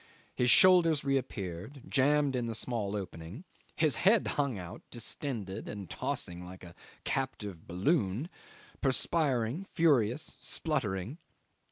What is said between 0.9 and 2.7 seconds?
reappeared, jammed in the